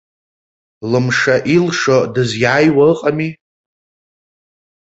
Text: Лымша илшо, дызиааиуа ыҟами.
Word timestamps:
Лымша 0.91 1.35
илшо, 1.55 1.97
дызиааиуа 2.13 2.85
ыҟами. 2.93 3.29